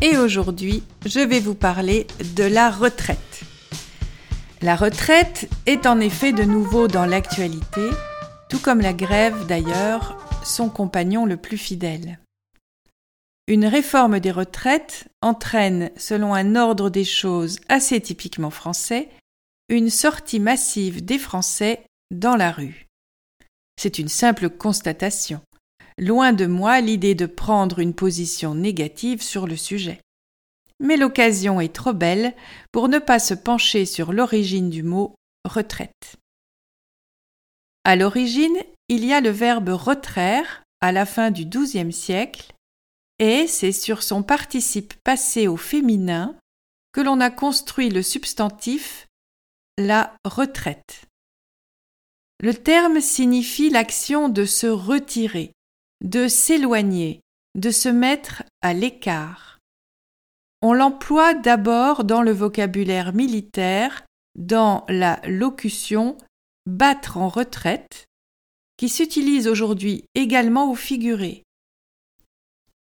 [0.00, 2.06] Et aujourd'hui, je vais vous parler
[2.36, 3.18] de la retraite.
[4.62, 7.90] La retraite est en effet de nouveau dans l'actualité,
[8.48, 12.18] tout comme la grève d'ailleurs son compagnon le plus fidèle.
[13.46, 19.08] Une réforme des retraites entraîne, selon un ordre des choses assez typiquement français,
[19.68, 22.86] une sortie massive des Français dans la rue.
[23.76, 25.40] C'est une simple constatation.
[25.98, 30.00] Loin de moi l'idée de prendre une position négative sur le sujet.
[30.80, 32.34] Mais l'occasion est trop belle
[32.72, 36.16] pour ne pas se pencher sur l'origine du mot retraite.
[37.84, 38.56] À l'origine,
[38.90, 42.52] il y a le verbe retraire à la fin du XIIe siècle,
[43.20, 46.36] et c'est sur son participe passé au féminin
[46.92, 49.06] que l'on a construit le substantif
[49.78, 51.06] la retraite.
[52.40, 55.52] Le terme signifie l'action de se retirer,
[56.02, 57.20] de s'éloigner,
[57.54, 59.58] de se mettre à l'écart.
[60.62, 66.18] On l'emploie d'abord dans le vocabulaire militaire, dans la locution
[66.66, 68.06] battre en retraite,
[68.80, 71.42] qui s'utilise aujourd'hui également au figuré.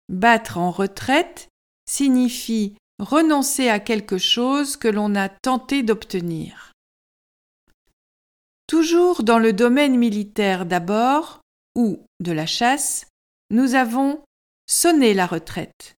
[0.08, 1.48] Battre en retraite
[1.90, 6.72] signifie renoncer à quelque chose que l'on a tenté d'obtenir.
[8.68, 11.40] Toujours dans le domaine militaire d'abord,
[11.74, 13.08] ou de la chasse,
[13.50, 14.22] nous avons
[14.68, 15.96] sonné la retraite,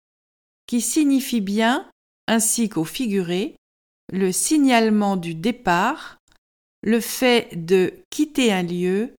[0.66, 1.90] qui signifie bien,
[2.26, 3.54] ainsi qu'au figuré,
[4.10, 6.16] le signalement du départ,
[6.82, 9.14] le fait de quitter un lieu,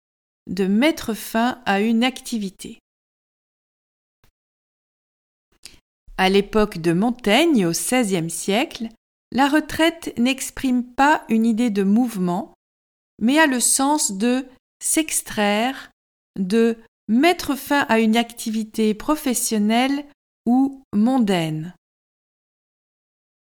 [0.47, 2.79] de mettre fin à une activité.
[6.17, 8.89] À l'époque de Montaigne, au XVIe siècle,
[9.33, 12.53] la retraite n'exprime pas une idée de mouvement,
[13.21, 14.47] mais a le sens de
[14.83, 15.91] s'extraire,
[16.39, 16.77] de
[17.09, 20.05] mettre fin à une activité professionnelle
[20.47, 21.75] ou mondaine.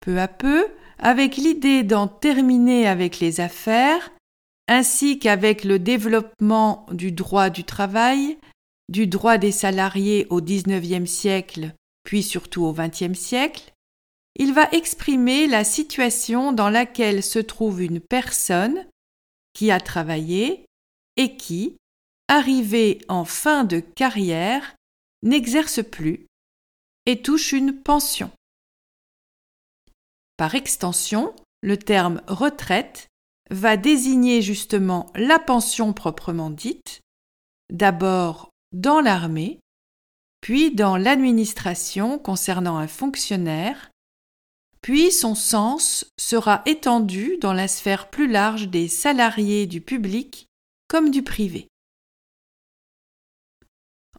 [0.01, 4.11] Peu à peu, avec l'idée d'en terminer avec les affaires,
[4.71, 8.37] ainsi qu'avec le développement du droit du travail,
[8.87, 13.73] du droit des salariés au XIXe siècle, puis surtout au XXe siècle,
[14.37, 18.87] il va exprimer la situation dans laquelle se trouve une personne
[19.51, 20.65] qui a travaillé
[21.17, 21.75] et qui,
[22.29, 24.77] arrivée en fin de carrière,
[25.21, 26.27] n'exerce plus
[27.05, 28.31] et touche une pension.
[30.37, 33.10] Par extension, le terme retraite
[33.51, 37.01] va désigner justement la pension proprement dite,
[37.69, 39.59] d'abord dans l'armée,
[40.39, 43.91] puis dans l'administration concernant un fonctionnaire,
[44.81, 50.47] puis son sens sera étendu dans la sphère plus large des salariés du public
[50.87, 51.67] comme du privé.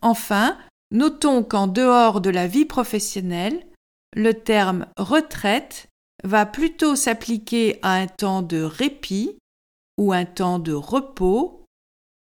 [0.02, 0.58] Enfin,
[0.90, 3.66] notons qu'en dehors de la vie professionnelle,
[4.14, 5.88] le terme retraite
[6.24, 9.36] va plutôt s'appliquer à un temps de répit
[9.98, 11.64] ou un temps de repos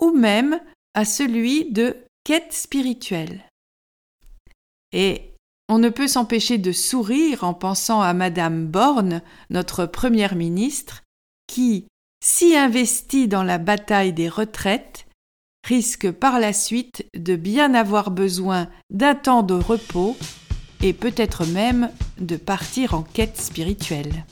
[0.02, 0.60] ou même
[0.94, 3.44] à celui de quête spirituelle.
[4.92, 5.34] Et
[5.68, 11.04] on ne peut s'empêcher de sourire en pensant à Madame Borne, notre première ministre,
[11.48, 11.86] qui,
[12.24, 15.06] si investie dans la bataille des retraites,
[15.68, 20.18] risque par la suite de bien avoir besoin d'un temps de repos
[20.82, 24.26] et peut-être même de partir en quête spirituelle.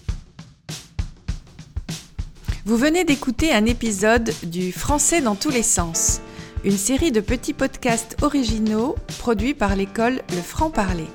[2.66, 6.22] Vous venez d'écouter un épisode du Français dans tous les sens,
[6.66, 11.07] une série de petits podcasts originaux produits par l'école Le Franc-Parler.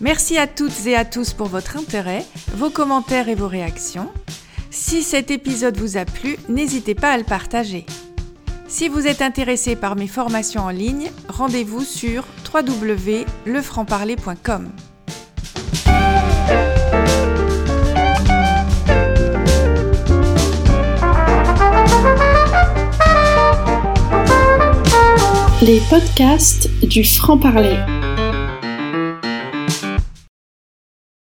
[0.00, 2.24] Merci à toutes et à tous pour votre intérêt,
[2.54, 4.10] vos commentaires et vos réactions.
[4.70, 7.86] Si cet épisode vous a plu, n'hésitez pas à le partager.
[8.68, 14.72] Si vous êtes intéressé par mes formations en ligne, rendez-vous sur www.lefrancparler.com.
[25.62, 27.78] Les podcasts du franc-parler.